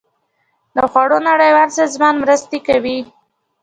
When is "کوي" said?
2.67-2.99